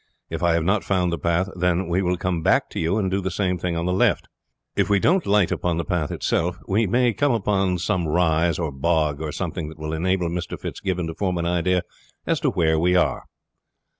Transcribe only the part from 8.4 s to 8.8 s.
or